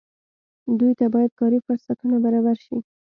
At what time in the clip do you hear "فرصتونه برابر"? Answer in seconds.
1.65-2.57